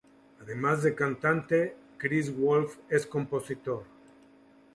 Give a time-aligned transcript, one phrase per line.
[0.41, 3.83] Además de cantante, Chris Wolff es compositor.